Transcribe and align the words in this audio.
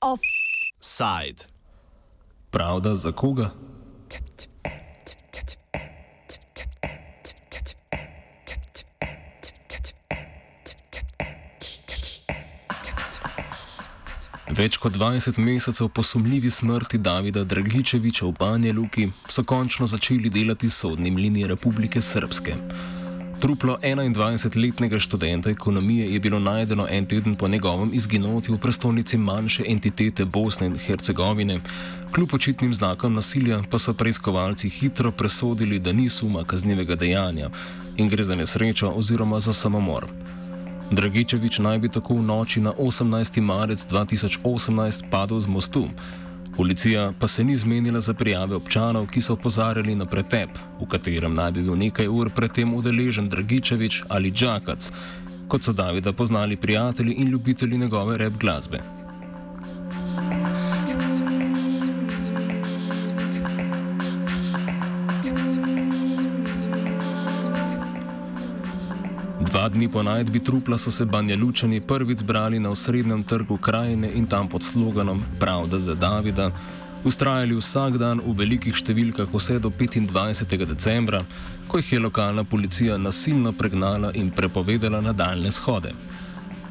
Offside. 0.00 1.44
Pravda 2.50 2.94
za 2.94 3.12
koga? 3.12 3.50
Več 14.54 14.76
kot 14.78 14.94
20 14.94 15.40
mesecev 15.42 15.88
po 15.90 16.02
sumljivi 16.06 16.50
smrti 16.50 16.98
Davida 17.02 17.42
Dragičeviča 17.42 18.26
v 18.28 18.34
Banja 18.38 18.72
Luki 18.72 19.08
so 19.26 19.42
končno 19.42 19.86
začeli 19.90 20.30
delati 20.30 20.68
sodni 20.70 21.10
mlini 21.10 21.42
Republike 21.50 21.98
Srpske. 22.00 22.54
Truplo 23.42 23.74
21-letnega 23.82 25.00
študenta 25.02 25.50
ekonomije 25.50 26.06
je 26.12 26.20
bilo 26.20 26.38
najdeno 26.38 26.86
en 26.90 27.06
teden 27.06 27.34
po 27.34 27.48
njegovem 27.48 27.90
izginotju 27.92 28.54
v 28.54 28.60
prestolnici 28.60 29.18
manjše 29.18 29.64
entitete 29.66 30.24
Bosne 30.24 30.70
in 30.70 30.78
Hercegovine. 30.78 31.58
Kljub 32.14 32.34
očitnim 32.34 32.74
znakom 32.74 33.14
nasilja 33.14 33.62
pa 33.70 33.78
so 33.78 33.94
preiskovalci 33.94 34.68
hitro 34.68 35.10
presodili, 35.10 35.78
da 35.78 35.92
ni 35.92 36.10
suma 36.10 36.44
kaznivega 36.44 36.94
dejanja 36.94 37.50
in 37.96 38.08
gre 38.08 38.24
za 38.24 38.38
nesrečo 38.38 38.92
oziroma 38.94 39.40
za 39.40 39.52
samomor. 39.52 40.06
Dragičevič 40.90 41.58
naj 41.58 41.78
bi 41.78 41.88
tako 41.88 42.14
v 42.14 42.22
noči 42.22 42.60
na 42.60 42.72
18. 42.72 43.40
marec 43.40 43.86
2018 43.86 45.08
padel 45.10 45.40
z 45.40 45.46
mostu. 45.46 45.88
Policija 46.56 47.12
pa 47.18 47.28
se 47.28 47.44
ni 47.44 47.56
zmenila 47.56 48.00
za 48.00 48.14
prijave 48.14 48.56
občanov, 48.56 49.06
ki 49.06 49.20
so 49.20 49.32
opozarjali 49.32 49.94
na 49.94 50.06
pretep, 50.06 50.50
v 50.80 50.86
katerem 50.86 51.34
naj 51.34 51.52
bi 51.52 51.62
bil 51.62 51.76
nekaj 51.76 52.08
ur 52.08 52.30
predtem 52.30 52.74
udeležen 52.74 53.28
Dragičevič 53.28 54.04
ali 54.08 54.30
Džakac, 54.30 54.92
kot 55.48 55.62
so 55.62 55.72
Davida 55.72 56.12
poznali 56.12 56.56
prijatelji 56.56 57.14
in 57.18 57.28
ljubitelji 57.28 57.78
njegove 57.78 58.18
rep 58.18 58.38
glasbe. 58.40 59.03
Dni 69.74 69.88
po 69.88 70.02
najdbi 70.02 70.40
trupla 70.40 70.78
so 70.78 70.90
se 70.90 71.04
banjalučani 71.04 71.80
prvič 71.80 72.18
zbrali 72.18 72.60
na 72.60 72.70
osrednjem 72.70 73.22
trgu 73.22 73.56
krajine 73.56 74.10
in 74.14 74.26
tam 74.26 74.48
pod 74.48 74.62
sloganom 74.62 75.22
Pravda 75.40 75.78
za 75.78 75.94
Davida 75.94 76.50
ustrajali 77.04 77.56
vsak 77.56 77.98
dan 77.98 78.20
v 78.24 78.32
velikih 78.38 78.76
številkah 78.76 79.28
vse 79.28 79.58
do 79.58 79.68
25. 79.70 80.64
decembra, 80.64 81.24
ko 81.68 81.78
jih 81.78 81.92
je 81.92 81.98
lokalna 82.00 82.44
policija 82.44 82.98
nasilno 82.98 83.52
pregnala 83.52 84.12
in 84.14 84.30
prepovedala 84.30 85.00
nadaljne 85.00 85.52
shode. 85.52 85.92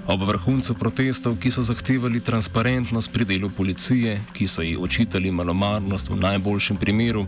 Ob 0.08 0.24
vrhuncu 0.24 0.74
protestov, 0.74 1.38
ki 1.40 1.52
so 1.52 1.64
zahtevali 1.64 2.20
transparentnost 2.20 3.12
pri 3.12 3.26
delu 3.26 3.50
policije, 3.50 4.22
ki 4.34 4.48
so 4.48 4.62
ji 4.62 4.78
očitali 4.78 5.32
malomarnost 5.32 6.10
v 6.10 6.20
najboljšem 6.24 6.78
primeru, 6.78 7.28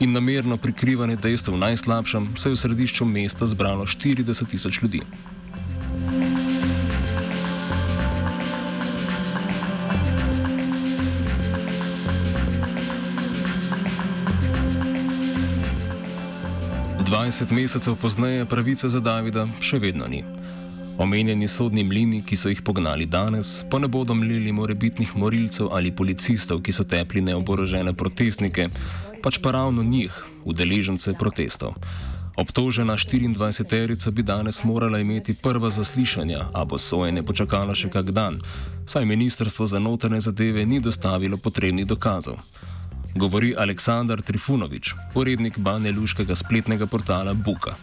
in 0.00 0.12
namerno 0.12 0.56
prikrivanje 0.56 1.16
dejstev 1.16 1.54
v 1.54 1.58
najslabšem, 1.58 2.28
se 2.36 2.48
je 2.48 2.54
v 2.54 2.58
središču 2.58 3.04
mesta 3.04 3.46
zbralo 3.46 3.86
40 3.86 4.50
tisoč 4.50 4.82
ljudi. 4.82 5.00
Dvajset 17.06 17.50
mesecev 17.50 17.96
pozneje 17.96 18.44
pravice 18.44 18.88
za 18.88 19.00
Davida 19.00 19.46
še 19.60 19.78
vedno 19.78 20.06
ni. 20.10 20.24
Omenjeni 20.98 21.48
sodni 21.48 21.84
mlini, 21.84 22.22
ki 22.24 22.36
so 22.36 22.48
jih 22.48 22.62
pognali 22.64 23.06
danes, 23.06 23.64
pa 23.70 23.78
ne 23.78 23.88
bodo 23.88 24.14
mlili 24.14 24.52
morebitnih 24.52 25.12
morilcev 25.16 25.68
ali 25.70 25.92
policistov, 25.92 26.62
ki 26.64 26.72
so 26.72 26.86
tepli 26.88 27.20
neoborožene 27.20 27.92
protestnike, 27.92 28.68
pač 29.26 29.42
pa 29.42 29.50
ravno 29.50 29.82
njih, 29.82 30.14
udeležence 30.46 31.10
protestov. 31.18 31.74
Obtožena 32.38 32.94
24-terica 32.94 34.10
bi 34.14 34.22
danes 34.22 34.62
morala 34.64 35.00
imeti 35.02 35.34
prva 35.34 35.70
zaslišanja, 35.70 36.44
a 36.54 36.62
bo 36.64 36.78
sojenje 36.78 37.24
počakalo 37.26 37.74
še 37.74 37.90
kak 37.90 38.12
dan, 38.14 38.38
saj 38.86 39.02
ministrstvo 39.02 39.66
za 39.66 39.82
notrne 39.82 40.20
zadeve 40.22 40.62
ni 40.62 40.78
dostavilo 40.80 41.40
potrebnih 41.42 41.88
dokazov. 41.90 42.38
Govori 43.18 43.50
Aleksandar 43.58 44.22
Trifunovič, 44.22 44.94
urednik 45.18 45.58
Banja 45.58 45.90
Luškega 45.96 46.38
spletnega 46.38 46.86
portala 46.86 47.34
Buka. 47.34 47.74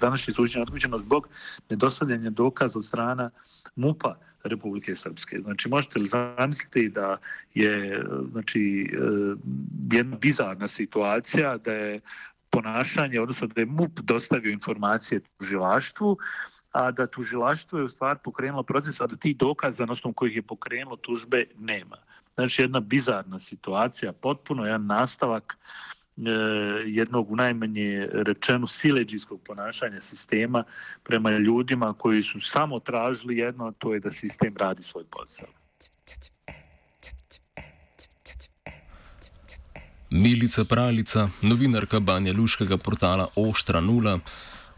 Današnje 0.00 0.34
suđenje 0.34 0.62
odgođeno 0.68 0.98
zbog 0.98 1.28
nedostavljanja 1.70 2.30
dokaza 2.30 2.78
od 2.78 2.84
strana 2.84 3.30
MUPA 3.76 4.18
Republike 4.44 4.94
Srpske. 4.94 5.40
Znači, 5.40 5.68
možete 5.68 5.98
li 5.98 6.06
zamisliti 6.06 6.88
da 6.88 7.16
je 7.54 8.04
znači, 8.32 8.90
eh, 8.92 9.36
jedna 9.92 10.16
bizarna 10.16 10.68
situacija 10.68 11.56
da 11.56 11.72
je 11.72 12.00
ponašanje, 12.50 13.20
odnosno 13.20 13.46
da 13.46 13.60
je 13.60 13.66
MUP 13.66 14.00
dostavio 14.00 14.52
informacije 14.52 15.20
tužilaštvu, 15.20 16.18
a 16.72 16.90
da 16.90 17.06
tužilaštvo 17.06 17.78
je 17.78 17.84
u 17.84 17.88
stvari 17.88 18.18
pokrenulo 18.24 18.62
proces, 18.62 19.00
a 19.00 19.06
da 19.06 19.16
ti 19.16 19.34
dokaza 19.34 19.86
na 19.86 19.92
osnovu 19.92 20.14
kojih 20.14 20.36
je 20.36 20.42
pokrenulo 20.42 20.96
tužbe 20.96 21.44
nema. 21.58 21.96
Znači, 22.34 22.62
jedna 22.62 22.80
bizarna 22.80 23.38
situacija, 23.38 24.12
potpuno 24.12 24.64
jedan 24.64 24.86
nastavak 24.86 25.58
uh, 25.58 25.93
jednog 26.86 27.30
u 27.30 27.36
najmanje 27.36 28.08
rečenu 28.12 28.66
sileđijskog 28.66 29.40
ponašanja 29.40 30.00
sistema 30.00 30.64
prema 31.02 31.30
ljudima 31.30 31.94
koji 31.98 32.22
su 32.22 32.40
samo 32.40 32.80
tražili 32.80 33.36
jedno, 33.36 33.72
to 33.78 33.94
je 33.94 34.00
da 34.00 34.10
sistem 34.10 34.56
radi 34.56 34.82
svoj 34.82 35.04
posao. 35.10 35.48
Milica 40.10 40.64
Pralica, 40.64 41.28
novinarka 41.42 42.00
Banja 42.00 42.32
Luškega 42.32 42.76
portala 42.76 43.28
Oštra 43.36 43.80
Nula, 43.80 44.18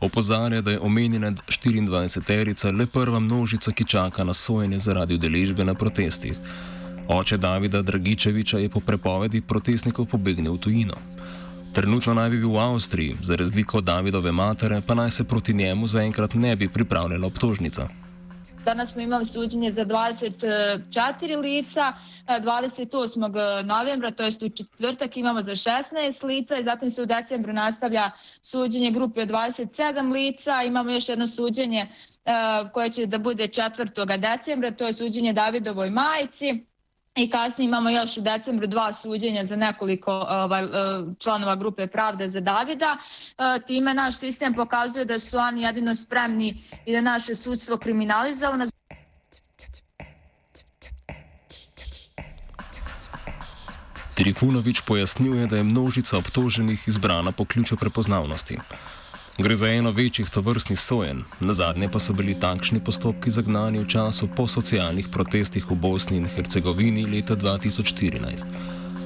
opozarja, 0.01 0.61
da 0.61 0.71
je 0.71 0.81
omenjena 0.81 1.31
24-terica 1.31 2.79
le 2.79 2.87
prva 2.87 3.21
množica, 3.21 3.73
ki 3.73 3.85
čaka 3.85 4.25
na 4.25 4.33
sojenje 4.33 4.79
zaradi 4.79 5.15
udeležbe 5.15 5.65
na 5.65 5.75
protestih. 5.75 6.33
Oče 7.09 7.37
Davida 7.37 7.83
Dragičeviča 7.83 8.59
je 8.59 8.69
po 8.69 8.81
prepovedi 8.81 9.41
protestnikov 9.41 10.07
pobegnil 10.07 10.53
v 10.53 10.59
tujino. 10.59 10.95
Trenutno 11.77 12.15
naj 12.15 12.31
bi 12.31 12.39
bil 12.41 12.55
v 12.55 12.59
Avstriji, 12.59 13.15
za 13.23 13.37
razliko 13.37 13.79
od 13.79 13.85
Davidove 13.85 14.33
matere, 14.33 14.81
pa 14.87 14.95
naj 14.95 15.11
se 15.11 15.25
proti 15.25 15.53
njemu 15.55 15.87
zaenkrat 15.87 16.35
ne 16.35 16.57
bi 16.57 16.69
pripravljala 16.73 17.27
obtožnica. 17.27 17.89
Danas 18.65 18.93
smo 18.93 19.03
imali 19.03 19.27
suđenje 19.27 19.71
za 19.71 19.85
24 19.85 21.41
lica, 21.41 21.93
28. 22.27 23.65
novembra, 23.65 24.11
to 24.11 24.23
jest 24.23 24.43
u 24.43 24.49
četvrtak 24.49 25.17
imamo 25.17 25.43
za 25.43 25.51
16 25.51 26.25
lica 26.25 26.59
i 26.59 26.65
zatim 26.65 26.91
se 26.91 27.03
u 27.03 27.07
decembru 27.07 27.53
nastavlja 27.53 28.11
suđenje 28.43 28.91
grupe 28.91 29.23
od 29.23 29.29
27 29.29 30.13
lica. 30.13 30.63
Imamo 30.63 30.91
još 30.91 31.09
jedno 31.09 31.27
suđenje 31.27 31.87
koje 32.73 32.91
će 32.91 33.07
da 33.07 33.19
bude 33.19 33.49
4. 33.49 34.19
decembra, 34.19 34.71
to 34.71 34.87
je 34.87 34.93
suđenje 34.93 35.33
Davidovoj 35.33 35.91
majici. 35.91 36.65
I 37.17 37.31
kasnije 37.31 37.67
imamo 37.67 37.91
još 37.91 38.17
u 38.17 38.21
decembru 38.21 38.67
dva 38.67 38.93
suđenja 38.93 39.45
za 39.45 39.57
nekoliko 39.57 40.13
ovaj, 40.29 40.65
e, 40.65 40.69
članova 41.19 41.57
grupe 41.57 41.87
Pravde 41.87 42.29
za 42.29 42.41
Davida. 42.41 42.97
E, 42.97 43.61
time 43.67 43.95
naš 43.95 44.17
sistem 44.17 44.55
pokazuje 44.55 45.05
da 45.05 45.19
su 45.19 45.39
oni 45.39 45.63
jedino 45.63 45.95
spremni 45.95 46.63
i 46.87 46.93
da 46.93 47.01
naše 47.01 47.35
sudstvo 47.35 47.77
kriminalizovano. 47.77 48.67
Trifunovič 54.15 54.81
pojasnjuje, 54.81 55.47
da 55.47 55.57
je 55.57 55.63
množica 55.63 56.19
obtoženih 56.19 56.89
izbrana 56.89 57.33
po 57.33 57.45
ključu 57.45 57.77
prepoznavnosti. 57.77 58.59
Gre 59.39 59.57
za 59.57 59.69
eno 59.69 59.91
večjih 59.91 60.31
tovrstnih 60.31 60.81
sojen, 60.81 61.23
na 61.41 61.55
zadnje 61.55 61.89
pa 61.93 61.99
so 61.99 62.13
bili 62.13 62.35
takšni 62.41 62.81
postopki 62.81 63.31
zagnani 63.31 63.79
v 63.79 63.89
času 63.89 64.29
po 64.37 64.47
socialnih 64.49 65.09
protestih 65.13 65.67
v 65.71 65.75
Bosni 65.77 66.17
in 66.17 66.25
Hercegovini 66.25 67.05
leta 67.07 67.37
2014. 67.37 68.47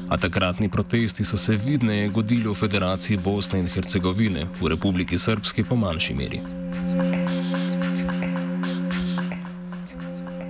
A 0.09 0.17
takratni 0.17 0.69
protesti 0.69 1.25
so 1.25 1.37
se 1.37 1.57
vidneje 1.57 2.09
godili 2.09 2.49
v 2.49 2.55
Federaciji 2.55 3.17
Bosne 3.17 3.59
in 3.59 3.67
Hercegovine, 3.67 4.47
v 4.61 4.69
Republiki 4.69 5.19
Srpski 5.19 5.65
po 5.65 5.77
manjši 5.77 6.15
meri. 6.15 6.41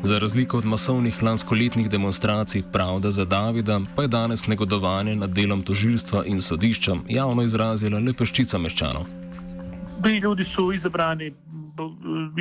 Za 0.02 0.18
razliko 0.18 0.58
od 0.58 0.64
masovnih 0.64 1.22
lanskoletnih 1.22 1.88
demonstracij 1.88 2.62
Pravda 2.72 3.10
za 3.10 3.24
Davida, 3.24 3.80
pa 3.96 4.02
je 4.02 4.08
danes 4.08 4.46
negodovanje 4.46 5.16
nad 5.16 5.30
delom 5.30 5.62
tožilstva 5.62 6.24
in 6.26 6.40
sodišča 6.40 6.96
javno 7.08 7.42
izrazila 7.42 7.98
le 7.98 8.12
peščica 8.12 8.58
meščanov. 8.58 9.08
Bi 10.02 10.16
ljudi 10.18 10.44
su 10.44 10.72
izabrani 10.72 11.34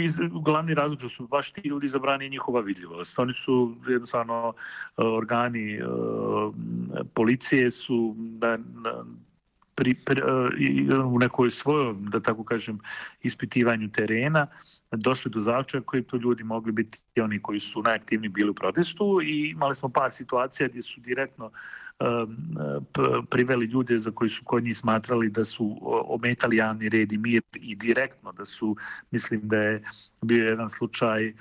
iz, 0.04 0.18
glavni 0.46 0.74
razlog 0.74 1.12
su 1.12 1.28
baš 1.28 1.52
ti 1.52 1.62
ljudi 1.68 1.86
izabrani 1.86 2.30
njihova 2.30 2.62
vidljivost. 2.62 3.20
Oni 3.20 3.34
su 3.34 3.76
jednostavno 3.88 4.54
e, 4.54 5.04
organi 5.04 5.74
e, 5.74 5.82
policije 7.14 7.72
su 7.72 8.16
na, 8.18 8.58
na 8.58 9.06
pri, 9.76 9.96
pri, 10.06 10.22
e, 10.90 10.96
u 10.96 11.20
nekoj 11.20 11.52
svojoj, 11.52 11.96
da 12.00 12.20
tako 12.20 12.44
kažem, 12.44 12.80
ispitivanju 13.22 13.92
terena 13.92 14.48
došli 14.92 15.32
do 15.32 15.42
zaključka 15.42 15.82
koji 15.82 16.04
to 16.04 16.18
ljudi 16.18 16.44
mogli 16.44 16.72
biti 16.72 17.00
oni 17.22 17.42
koji 17.42 17.60
su 17.60 17.82
najaktivniji 17.82 18.30
bili 18.30 18.50
u 18.50 18.54
protestu 18.54 19.20
i 19.24 19.50
imali 19.50 19.76
smo 19.76 19.90
par 19.90 20.12
situacija 20.12 20.70
gdje 20.70 20.82
su 20.82 21.02
direktno 21.02 21.52
Um, 22.00 22.56
priveli 23.30 23.66
ljude 23.66 23.98
za 23.98 24.12
koji 24.12 24.30
su 24.30 24.42
kod 24.46 24.63
njih 24.63 24.78
smatrali 24.78 25.30
da 25.30 25.46
su 25.46 25.78
ometali 26.07 26.57
javni 26.57 26.90
red 26.90 27.12
i 27.12 27.18
mir 27.18 27.42
i 27.56 27.75
direktno 27.75 28.31
da 28.31 28.46
su, 28.46 28.75
mislim 29.12 29.42
da 29.44 29.57
je 29.57 29.81
bio 30.22 30.46
jedan 30.46 30.69
slučaj 30.69 31.30
uh, 31.30 31.36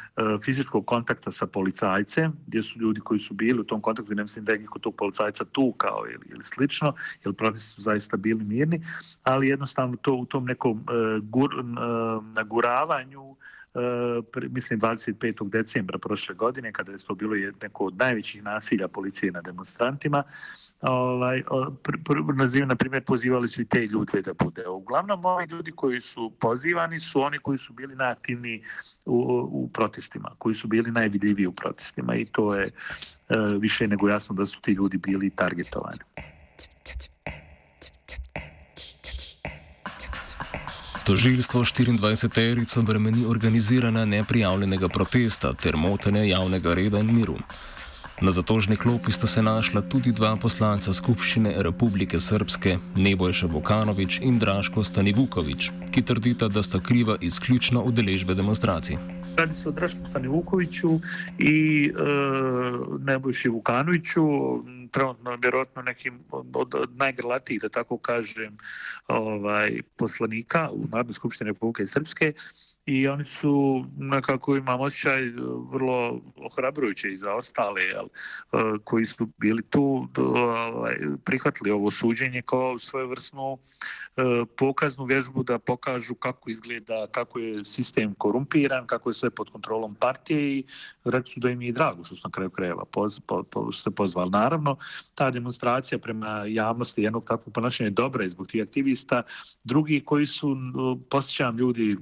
fizičkog 0.44 0.86
kontakta 0.86 1.30
sa 1.30 1.46
policajcem, 1.46 2.32
gdje 2.46 2.62
su 2.62 2.78
ljudi 2.78 3.00
koji 3.00 3.20
su 3.20 3.34
bili 3.34 3.60
u 3.60 3.64
tom 3.64 3.80
kontaktu, 3.80 4.14
ne 4.14 4.22
mislim 4.22 4.44
da 4.44 4.52
je 4.52 4.64
kod 4.64 4.82
tog 4.82 4.94
policajca 4.94 5.44
tu 5.44 5.72
kao 5.76 6.04
ili, 6.06 6.26
ili 6.30 6.42
slično, 6.42 6.94
jer 7.24 7.34
protesti 7.34 7.74
su 7.74 7.82
zaista 7.82 8.16
bili 8.16 8.44
mirni, 8.44 8.80
ali 9.22 9.48
jednostavno 9.48 9.96
to 9.96 10.14
u 10.14 10.26
tom 10.26 10.44
nekom 10.44 10.72
uh, 10.72 11.24
gur, 11.24 11.50
uh, 11.54 12.24
naguravanju 12.34 13.22
uh, 13.22 13.37
Eh, 13.78 14.48
mislim 14.50 14.80
25. 14.80 15.48
decembra 15.48 15.98
prošle 15.98 16.34
godine, 16.34 16.72
kada 16.72 16.92
je 16.92 16.98
to 16.98 17.14
bilo 17.14 17.34
neko 17.62 17.84
od 17.84 17.98
najvećih 17.98 18.42
nasilja 18.42 18.88
policije 18.88 19.32
na 19.32 19.40
demonstrantima, 19.40 20.22
ovaj, 20.80 21.42
naziv, 22.36 22.66
na 22.66 22.76
primjer, 22.76 23.04
pozivali 23.04 23.48
su 23.48 23.62
i 23.62 23.64
te 23.64 23.86
ljude 23.86 24.22
da 24.22 24.32
bude. 24.34 24.68
Uglavnom, 24.68 25.24
ovi 25.24 25.46
ljudi 25.50 25.72
koji 25.72 26.00
su 26.00 26.32
pozivani 26.40 27.00
su 27.00 27.20
oni 27.20 27.38
koji 27.38 27.58
su 27.58 27.72
bili 27.72 27.96
najaktivniji 27.96 28.62
u, 29.06 29.18
u 29.50 29.68
protestima, 29.68 30.34
koji 30.38 30.54
su 30.54 30.68
bili 30.68 30.90
najvidljiviji 30.90 31.46
u 31.46 31.52
protestima 31.52 32.16
i 32.16 32.24
to 32.24 32.54
je 32.54 32.64
eh, 32.64 33.36
više 33.60 33.88
nego 33.88 34.08
jasno 34.08 34.34
da 34.34 34.46
su 34.46 34.60
ti 34.60 34.72
ljudi 34.72 34.98
bili 34.98 35.30
targetovani. 35.30 35.98
Tožilstvo 41.08 41.64
24-terico 41.64 42.82
bremeni 42.82 43.24
organizirana 43.26 44.04
neprijavljenega 44.04 44.88
protesta 44.88 45.52
ter 45.52 45.76
motenja 45.76 46.22
javnega 46.22 46.74
reda 46.74 46.98
in 46.98 47.14
miru. 47.14 47.36
Na 48.20 48.32
zatožni 48.32 48.76
klopi 48.76 49.12
sta 49.12 49.26
se 49.26 49.42
našla 49.42 49.80
tudi 49.80 50.12
dva 50.12 50.36
poslanca 50.36 50.92
Skupščine 50.92 51.54
Republike 51.64 52.20
Srpske, 52.20 52.76
Nebojša 52.96 53.46
Vukanovič 53.46 54.20
in 54.20 54.36
Draško 54.38 54.84
Stanivukovič, 54.84 55.70
ki 55.90 56.02
trdita, 56.02 56.48
da 56.48 56.62
sta 56.62 56.80
kriva 56.80 57.16
izključno 57.20 57.82
udeležbe 57.82 58.34
demonstracij. 58.34 58.98
Radi 59.36 59.54
se 59.54 59.68
o 59.68 59.72
Drašku 59.72 60.10
Stanivukoviću 60.10 61.00
i 61.38 61.88
e, 61.88 61.92
Nebojši 62.98 63.48
Vukanoviću, 63.48 64.26
trenutno 64.98 65.36
vjerojatno 65.42 65.82
nekim 65.82 66.18
od, 66.30 66.74
od 66.74 66.96
najgrlatijih, 66.96 67.60
da 67.60 67.68
tako 67.68 67.98
kažem, 67.98 68.56
ovaj, 69.08 69.82
poslanika 69.96 70.68
u 70.72 70.86
Narodnoj 70.92 71.14
skupštini 71.14 71.50
Republike 71.50 71.86
Srpske 71.86 72.32
i 72.88 73.08
oni 73.08 73.24
su 73.24 73.84
nekako 73.98 74.56
imam 74.56 74.80
osjećaj 74.80 75.20
vrlo 75.72 76.20
ohrabrujuće 76.36 77.12
i 77.12 77.16
za 77.16 77.34
ostale 77.34 77.82
jel, 77.82 78.04
e, 78.04 78.08
koji 78.84 79.06
su 79.06 79.28
bili 79.38 79.62
tu 79.62 80.08
ovaj, 80.16 80.96
prihvatili 81.24 81.70
ovo 81.70 81.90
suđenje 81.90 82.42
kao 82.42 82.78
svojevrsnu 82.78 83.08
vrstnu 83.08 83.58
pokaznu 84.56 85.04
vježbu 85.04 85.42
da 85.42 85.58
pokažu 85.58 86.14
kako 86.14 86.50
izgleda, 86.50 87.06
kako 87.12 87.38
je 87.38 87.64
sistem 87.64 88.14
korumpiran, 88.14 88.86
kako 88.86 89.10
je 89.10 89.14
sve 89.14 89.30
pod 89.30 89.50
kontrolom 89.50 89.94
partije 89.94 90.58
i 90.58 90.64
rekli 91.04 91.32
su 91.32 91.40
da 91.40 91.50
im 91.50 91.62
je 91.62 91.72
drago 91.72 92.04
što 92.04 92.16
su 92.16 92.20
na 92.24 92.30
kraju 92.30 92.50
krajeva 92.50 92.84
poz, 92.84 93.20
po, 93.20 93.42
po, 93.42 93.72
što 93.72 93.82
se 93.82 93.94
pozvali. 93.94 94.30
Naravno, 94.30 94.76
ta 95.14 95.30
demonstracija 95.30 95.98
prema 95.98 96.44
javnosti 96.46 97.02
jednog 97.02 97.24
takvog 97.24 97.54
ponašanja 97.54 97.86
je 97.86 97.90
dobra 97.90 98.24
i 98.24 98.28
zbog 98.28 98.46
tih 98.46 98.62
aktivista. 98.62 99.22
Drugi 99.64 100.00
koji 100.00 100.26
su, 100.26 100.56
posjećam 101.10 101.58
ljudi, 101.58 101.96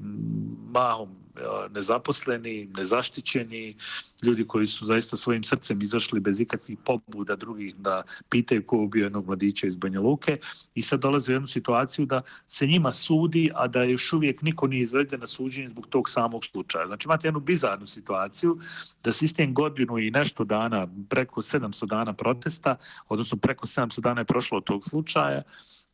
mahom 0.77 1.09
e, 1.09 1.41
nezaposleni, 1.75 2.69
nezaštićeni, 2.77 3.77
ljudi 4.23 4.47
koji 4.47 4.67
su 4.67 4.87
zaista 4.87 5.17
svojim 5.17 5.45
srcem 5.45 5.83
izašli 5.83 6.21
bez 6.21 6.41
ikakvih 6.41 6.79
pobuda 6.85 7.37
drugih 7.37 7.77
da 7.77 8.03
pitaju 8.29 8.67
ko 8.67 8.81
je 8.81 8.89
bio 8.89 9.05
jednog 9.05 9.27
mladića 9.27 9.67
iz 9.67 9.77
Banja 9.77 10.01
Luke 10.01 10.39
i 10.75 10.83
sad 10.83 11.01
dolaze 11.01 11.33
u 11.33 11.35
jednu 11.35 11.49
situaciju 11.49 12.07
da 12.07 12.23
se 12.47 12.67
njima 12.67 12.93
sudi, 12.93 13.51
a 13.55 13.69
da 13.69 13.83
još 13.83 14.13
uvijek 14.13 14.43
niko 14.43 14.67
nije 14.67 14.83
izveden 14.83 15.21
na 15.21 15.27
suđenje 15.27 15.69
zbog 15.69 15.87
tog 15.87 16.11
samog 16.11 16.45
slučaja. 16.45 16.87
Znači 16.87 17.07
imate 17.07 17.29
jednu 17.29 17.41
bizarnu 17.41 17.87
situaciju 17.87 18.59
da 19.05 19.13
sistem 19.13 19.55
godinu 19.55 19.99
i 19.99 20.11
nešto 20.11 20.45
dana, 20.45 20.87
preko 21.09 21.43
700 21.43 21.87
dana 21.87 22.13
protesta, 22.13 22.77
odnosno 23.09 23.39
preko 23.39 23.67
700 23.67 24.01
dana 24.01 24.21
je 24.21 24.25
prošlo 24.25 24.59
od 24.59 24.65
tog 24.65 24.85
slučaja, 24.85 25.43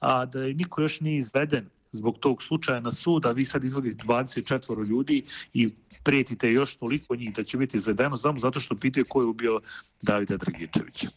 a 0.00 0.26
da 0.26 0.40
niko 0.40 0.82
još 0.82 1.00
nije 1.00 1.18
izveden 1.18 1.68
zbog 1.92 2.18
tog 2.18 2.42
slučaja 2.42 2.80
na 2.80 2.92
sud, 2.92 3.26
a 3.26 3.32
vi 3.32 3.44
sad 3.44 3.64
izvodite 3.64 4.06
24 4.06 4.86
ljudi 4.86 5.22
i 5.54 5.70
prijetite 6.02 6.52
još 6.52 6.76
toliko 6.76 7.16
njih 7.16 7.34
da 7.34 7.44
će 7.44 7.58
biti 7.58 7.76
izvedeno 7.76 8.18
samo 8.18 8.38
zato 8.38 8.60
što 8.60 8.76
pitaju 8.76 9.06
ko 9.08 9.20
je 9.20 9.26
ubio 9.26 9.60
Davida 10.02 10.36
Dragičevića. 10.36 11.08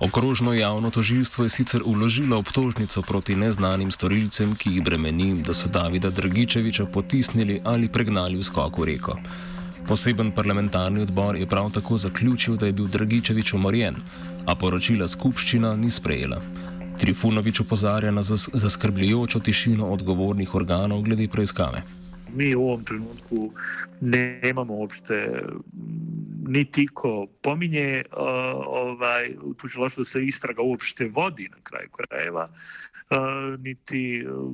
Okrožno 0.00 0.52
javno 0.52 0.90
tožilstvo 0.90 1.44
je 1.44 1.48
sicer 1.48 1.82
uložilo 1.84 2.38
obtožnico 2.38 3.02
proti 3.02 3.36
neznanim 3.36 3.90
storilcem, 3.90 4.56
ki 4.56 4.70
jih 4.70 4.84
bremeni, 4.84 5.42
da 5.42 5.54
so 5.54 5.68
Davida 5.68 6.10
Dragičeviča 6.10 6.86
potisnili 6.86 7.60
ali 7.64 7.88
pregnali 7.88 8.36
v 8.36 8.42
skoku 8.42 8.84
reko. 8.84 9.16
Poseben 9.88 10.32
parlamentarni 10.32 11.00
odbor 11.00 11.36
je 11.36 11.46
prav 11.46 11.70
tako 11.70 11.96
zaključil, 11.98 12.56
da 12.56 12.66
je 12.66 12.72
bil 12.72 12.86
Dragičevič 12.86 13.52
umorjen, 13.54 13.94
a 14.46 14.54
poročila 14.58 15.06
skupščina 15.08 15.76
ni 15.76 15.90
sprejela. 15.90 16.40
Trifunovič 16.98 17.60
opozarja 17.60 18.10
na 18.10 18.22
zaskrbljujočo 18.22 19.40
tišino 19.40 19.86
odgovornih 19.94 20.54
organov 20.54 21.02
glede 21.06 21.28
preiskave. 21.28 21.82
Mi 22.34 22.54
u 22.54 22.62
ovom 22.62 22.84
trenutku 22.84 23.52
nemamo 24.00 24.74
uopšte 24.74 25.42
niti 26.48 26.86
ko 26.86 27.26
pominje 27.42 28.02
uh, 28.10 28.18
ovaj, 28.66 29.30
tužilaštvo 29.56 30.00
da 30.00 30.08
se 30.08 30.24
istraga 30.24 30.62
uopšte 30.62 31.08
vodi 31.08 31.48
na 31.48 31.62
kraju 31.62 31.88
krajeva, 31.90 32.48
uh, 33.10 33.60
niti 33.60 34.24
uh, 34.26 34.52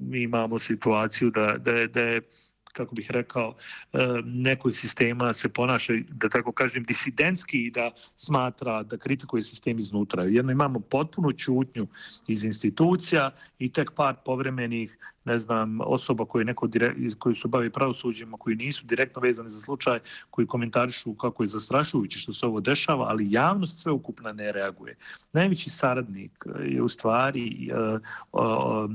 mi 0.00 0.22
imamo 0.22 0.58
situaciju 0.58 1.30
da, 1.30 1.56
da, 1.58 1.86
da 1.86 2.00
je 2.00 2.20
kako 2.78 2.94
bih 2.94 3.10
rekao, 3.10 3.54
e, 3.92 3.98
nekoj 4.24 4.72
sistema 4.72 5.32
se 5.34 5.48
ponaša, 5.48 5.92
da 6.08 6.28
tako 6.28 6.52
kažem, 6.52 6.84
disidentski 6.84 7.66
i 7.66 7.70
da 7.70 7.90
smatra 8.16 8.82
da 8.82 8.96
kritikuje 8.96 9.42
sistem 9.42 9.78
iznutra. 9.78 10.24
Jedno 10.24 10.52
imamo 10.52 10.80
potpunu 10.80 11.32
čutnju 11.32 11.86
iz 12.26 12.44
institucija 12.44 13.30
i 13.58 13.72
tek 13.72 13.92
par 13.92 14.14
povremenih 14.24 14.98
ne 15.28 15.38
znam, 15.38 15.80
osoba 15.80 16.24
koje 16.24 16.44
neko 16.44 16.66
direk, 16.66 16.96
koji 17.18 17.34
su 17.34 17.48
bavi 17.48 17.70
pravosuđima, 17.70 18.36
koji 18.36 18.56
nisu 18.56 18.86
direktno 18.86 19.22
vezani 19.22 19.48
za 19.48 19.60
slučaj, 19.60 19.98
koji 20.30 20.46
komentarišu 20.46 21.14
kako 21.14 21.42
je 21.42 21.46
zastrašujuće 21.46 22.18
što 22.18 22.32
se 22.32 22.46
ovo 22.46 22.60
dešava, 22.60 23.04
ali 23.08 23.32
javnost 23.32 23.82
sve 23.82 23.92
ukupna 23.92 24.32
ne 24.32 24.52
reaguje. 24.52 24.96
Najveći 25.32 25.70
saradnik 25.70 26.46
je 26.64 26.82
u 26.82 26.88
stvari 26.88 27.70
uh, 27.72 28.00
uh, 28.32 28.90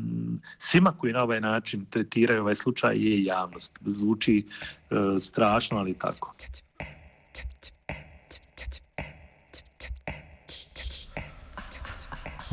svima 0.58 0.92
koji 0.98 1.14
na 1.14 1.24
ovaj 1.24 1.42
način 1.42 1.86
tretiraju 1.86 2.42
ovaj 2.42 2.56
slučaj 2.56 2.98
je 2.98 3.24
javnost. 3.24 3.73
Zvuči 3.82 4.44
uh, 4.46 5.22
strašno, 5.22 5.78
ali 5.78 5.94
tako. 5.94 6.34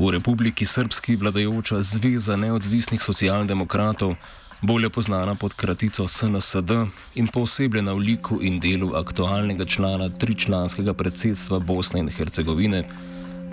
V 0.01 0.09
Republiki 0.09 0.65
Srpski 0.65 1.15
vladajoča 1.15 1.81
Zveza 1.81 2.35
neodvisnih 2.35 3.01
socialdemokratov, 3.01 4.15
bolje 4.61 4.89
znana 4.97 5.35
pod 5.35 5.53
kratico 5.53 6.07
SNSD 6.07 6.71
in 7.15 7.27
posebljena 7.27 7.91
v 7.91 7.97
liku 7.97 8.39
in 8.41 8.59
delu 8.59 8.95
aktualnega 8.95 9.65
člana 9.65 10.09
tričlanskega 10.09 10.93
predsedstva 10.93 11.59
Bosne 11.59 11.99
in 11.99 12.09
Hercegovine, 12.09 12.83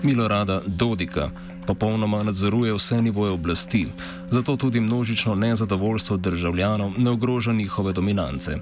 Milorada 0.03 0.61
Dodika, 0.65 1.29
popolnoma 1.67 2.23
nadzoruje 2.23 2.73
vse 2.73 3.01
nivoje 3.01 3.31
oblasti, 3.31 3.87
zato 4.29 4.57
tudi 4.57 4.79
množično 4.79 5.35
nezadovoljstvo 5.35 6.17
državljanov 6.17 6.91
ne 6.97 7.11
ogroža 7.11 7.51
njihove 7.51 7.93
dominance. 7.93 8.57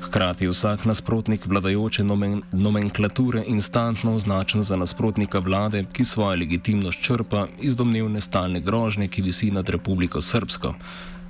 Hkrati 0.00 0.44
je 0.44 0.50
vsak 0.50 0.84
nasprotnik 0.84 1.46
vladajoče 1.46 2.04
nomen 2.04 2.42
nomenklature 2.52 3.42
instantno 3.46 4.14
označen 4.14 4.62
za 4.62 4.76
nasprotnika 4.76 5.38
vlade, 5.38 5.84
ki 5.92 6.04
svojo 6.04 6.36
legitimnost 6.38 7.02
črpa 7.02 7.46
iz 7.60 7.76
domnevne 7.76 8.20
stalne 8.20 8.60
grožnje, 8.60 9.08
ki 9.08 9.22
visi 9.22 9.50
nad 9.50 9.68
Republiko 9.68 10.20
Srpsko, 10.20 10.74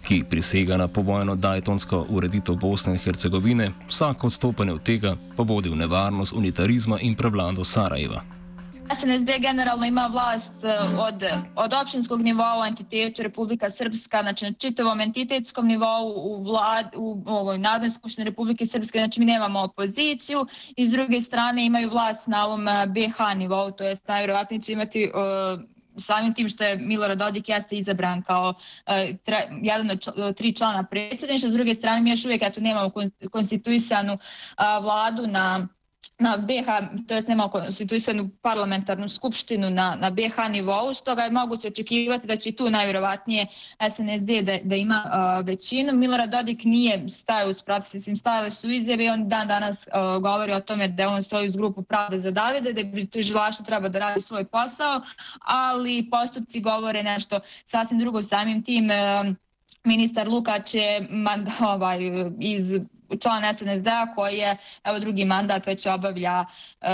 ki 0.02 0.24
prisega 0.30 0.76
na 0.76 0.88
povojno 0.88 1.34
dajtonsko 1.36 2.06
ureditev 2.08 2.54
Bosne 2.54 2.92
in 2.92 2.98
Hercegovine, 2.98 3.72
vsako 3.88 4.26
odstopanje 4.26 4.72
od 4.72 4.82
tega 4.82 5.16
pa 5.36 5.42
vodi 5.42 5.68
v 5.68 5.76
nevarnost 5.76 6.32
unitarizma 6.32 7.00
in 7.00 7.14
prevlado 7.14 7.64
Sarajeva. 7.64 8.37
SNSD 8.94 9.30
generalno 9.40 9.86
ima 9.86 10.08
vlast 10.12 10.64
e, 10.64 10.78
od, 10.98 11.22
od 11.56 11.72
opštinskog 11.72 12.22
nivoa 12.22 12.66
entitetu 12.68 13.22
Republika 13.22 13.70
Srpska, 13.70 14.22
znači 14.22 14.44
na 14.44 14.52
čitavom 14.52 15.00
entitetskom 15.00 15.66
nivou 15.66 16.12
u, 16.16 16.42
vlad, 16.42 16.86
u 16.96 17.22
ovoj 17.26 17.58
Narodnoj 17.58 17.90
skupštini 17.90 18.24
Republike 18.24 18.66
Srpske, 18.66 18.98
znači 18.98 19.20
mi 19.20 19.26
nemamo 19.26 19.60
opoziciju 19.60 20.46
i 20.76 20.86
s 20.86 20.90
druge 20.90 21.20
strane 21.20 21.66
imaju 21.66 21.90
vlast 21.90 22.28
na 22.28 22.46
ovom 22.46 22.68
e, 22.68 22.86
BH 22.86 23.36
nivou, 23.36 23.70
to 23.70 23.84
jest 23.84 24.08
najvjerovatnije 24.08 24.60
će 24.60 24.72
imati 24.72 25.10
uh, 25.14 25.60
samim 25.96 26.34
tim 26.34 26.48
što 26.48 26.64
je 26.64 26.76
Milorad 26.76 27.18
Dodik 27.18 27.48
jeste 27.48 27.76
izabran 27.76 28.22
kao 28.22 28.48
uh, 28.50 29.16
tra, 29.24 29.38
jedan 29.62 29.90
od 29.90 30.00
čl 30.00 30.10
tri 30.36 30.52
člana 30.52 30.84
predsjedništva, 30.84 31.50
s 31.50 31.52
druge 31.52 31.74
strane 31.74 32.00
mi 32.00 32.10
još 32.10 32.24
uvijek 32.24 32.42
eto, 32.42 32.60
nemamo 32.60 32.90
konstituisanu 33.30 34.12
uh, 34.12 34.84
vladu 34.84 35.26
na 35.26 35.68
na 36.18 36.36
BH, 36.36 36.66
to 37.06 37.14
jest 37.14 37.28
nema 37.28 37.48
konstituisanu 37.48 38.30
parlamentarnu 38.42 39.08
skupštinu 39.08 39.70
na, 39.70 39.96
na 40.00 40.10
BH 40.10 40.48
nivou, 40.50 40.94
što 40.94 41.14
ga 41.14 41.22
je 41.22 41.30
moguće 41.30 41.68
očekivati 41.68 42.26
da 42.26 42.36
će 42.36 42.52
tu 42.52 42.70
najvjerovatnije 42.70 43.46
SNSD 43.90 44.30
da, 44.42 44.58
da 44.64 44.76
ima 44.76 45.04
uh, 45.04 45.46
većinu. 45.46 45.92
Milorad 45.92 46.30
Dodik 46.30 46.64
nije 46.64 47.08
stajao 47.08 47.50
uz 47.50 47.62
pravi, 47.62 47.84
svim 47.84 48.16
stajale 48.16 48.50
su 48.50 48.70
izjave 48.70 49.04
i 49.04 49.08
on 49.08 49.28
dan 49.28 49.48
danas 49.48 49.86
uh, 49.86 50.22
govori 50.22 50.52
o 50.52 50.60
tome 50.60 50.88
da 50.88 51.08
on 51.08 51.22
stoji 51.22 51.46
uz 51.46 51.56
grupu 51.56 51.82
Pravda 51.82 52.18
za 52.18 52.30
Davide, 52.30 52.72
da 52.72 52.82
bi 52.82 53.06
tužilaštvo 53.06 53.64
treba 53.64 53.88
da 53.88 53.98
radi 53.98 54.20
svoj 54.20 54.44
posao, 54.44 55.00
ali 55.40 56.08
postupci 56.10 56.60
govore 56.60 57.02
nešto 57.02 57.40
sasvim 57.64 57.98
drugo 57.98 58.22
samim 58.22 58.62
tim 58.62 58.90
uh, 58.90 59.34
ministar 59.84 60.28
Lukač 60.28 60.74
je 60.74 61.06
manda, 61.10 61.52
ovaj, 61.60 61.98
iz 62.40 62.78
član 63.16 63.54
SNSD-a 63.54 64.14
koji 64.14 64.36
je 64.36 64.56
evo 64.84 64.98
drugi 64.98 65.24
mandat 65.24 65.66
već 65.66 65.86
obavlja 65.86 66.44
e, 66.80 66.86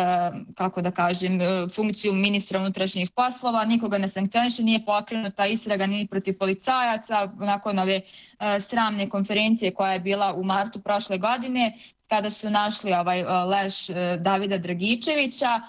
kako 0.54 0.82
da 0.82 0.90
kažem 0.90 1.40
e, 1.40 1.68
funkciju 1.74 2.12
ministra 2.12 2.60
unutrašnjih 2.60 3.10
poslova, 3.10 3.64
nikoga 3.64 3.98
ne 3.98 4.08
sankcioniše, 4.08 4.62
nije 4.62 4.84
pokrenuta 4.84 5.46
istraga 5.46 5.86
ni 5.86 6.06
protiv 6.06 6.38
policajaca. 6.38 7.32
Nakon 7.36 7.78
ove 7.78 8.00
e, 8.40 8.60
sramne 8.60 9.08
konferencije 9.08 9.74
koja 9.74 9.92
je 9.92 10.00
bila 10.00 10.34
u 10.34 10.44
martu 10.44 10.80
prošle 10.80 11.18
godine 11.18 11.72
kada 12.08 12.30
su 12.30 12.50
našli 12.50 12.92
ovaj 12.92 13.20
e, 13.20 13.24
leš 13.24 13.90
e, 13.90 14.16
Davida 14.20 14.58
Dragičevića 14.58 15.60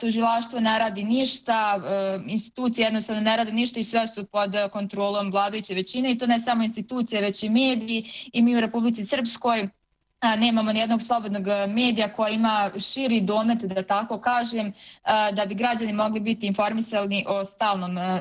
tužilaštvo 0.00 0.60
ne 0.60 0.78
radi 0.78 1.04
ništa, 1.04 1.82
e, 1.86 2.30
institucije 2.30 2.84
jednostavno 2.84 3.20
ne 3.20 3.36
rade 3.36 3.52
ništa 3.52 3.80
i 3.80 3.84
sve 3.84 4.06
su 4.06 4.26
pod 4.26 4.54
kontrolom 4.72 5.30
vladajuće 5.30 5.74
većine 5.74 6.12
i 6.12 6.18
to 6.18 6.26
ne 6.26 6.38
samo 6.38 6.62
institucije, 6.62 7.22
već 7.22 7.42
i 7.42 7.48
mediji 7.48 8.10
i 8.32 8.42
mi 8.42 8.56
u 8.56 8.60
Republici 8.60 9.04
Srpskoj 9.04 9.68
nemamo 10.22 10.72
nijednog 10.72 11.02
slobodnog 11.02 11.48
e, 11.48 11.66
medija 11.66 12.12
koja 12.12 12.30
ima 12.30 12.70
širi 12.78 13.20
domet, 13.20 13.58
da 13.62 13.82
tako 13.82 14.20
kažem, 14.20 14.66
e, 14.66 14.72
da 15.32 15.46
bi 15.46 15.54
građani 15.54 15.92
mogli 15.92 16.20
biti 16.20 16.46
informisani 16.46 17.24
o 17.28 17.44
stalnom, 17.44 17.98
e, 17.98 18.20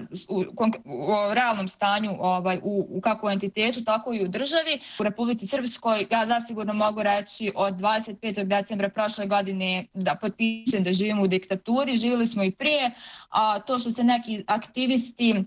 o 0.86 1.34
realnom 1.34 1.68
stanju 1.68 2.16
ovaj, 2.20 2.60
u, 2.64 2.88
u 2.90 3.02
kako 3.02 3.32
entitetu, 3.32 3.84
tako 3.84 4.14
i 4.14 4.24
u 4.24 4.28
državi. 4.28 4.80
U 5.00 5.04
Republici 5.04 5.48
Srpskoj 5.48 6.08
ja 6.12 6.26
zasigurno 6.26 6.74
mogu 6.74 7.04
reći 7.04 7.52
od 7.56 7.74
25. 7.74 8.44
decembra 8.44 8.90
prošle 8.90 9.26
godine 9.26 9.86
da 9.94 10.16
potpišem 10.16 10.84
da 10.84 10.94
živimo 10.94 11.24
u 11.24 11.28
diktaturi, 11.28 11.98
živjeli 11.98 12.26
smo 12.26 12.44
i 12.44 12.52
prije, 12.52 12.92
a 13.30 13.60
to 13.60 13.80
što 13.80 13.92
se 13.92 14.04
neki 14.04 14.44
aktivisti 14.48 15.44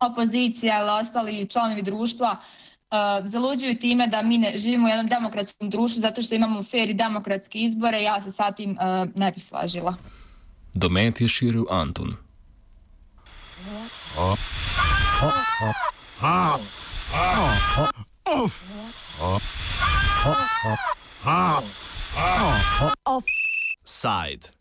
opozicija 0.00 0.80
ili 0.80 0.90
ostali 0.90 1.48
članovi 1.48 1.82
društva 1.82 2.36
Uh, 2.92 2.98
zaluđuju 3.24 3.78
time 3.78 4.06
da 4.06 4.22
mi 4.22 4.38
ne 4.38 4.52
živimo 4.58 4.86
u 4.86 4.88
jednom 4.88 5.06
demokratskom 5.06 5.70
društvu 5.70 6.00
zato 6.00 6.22
što 6.22 6.34
imamo 6.34 6.62
fair 6.62 6.90
i 6.90 6.94
demokratske 6.94 7.58
izbore, 7.58 8.02
ja 8.02 8.20
se 8.20 8.30
sa 8.30 8.50
tim 8.50 8.70
uh, 8.70 9.08
ne 9.14 9.32
bih 9.32 9.44
slažila. 9.44 9.94
Domet 10.74 11.20
je 11.20 11.28
širil 11.28 11.64
Anton. 11.70 12.16
Offside. 23.04 24.48